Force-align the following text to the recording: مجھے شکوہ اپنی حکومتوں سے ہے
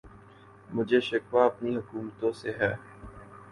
مجھے 0.69 0.99
شکوہ 1.01 1.41
اپنی 1.45 1.71
حکومتوں 1.77 2.31
سے 2.41 2.49
ہے 2.59 2.73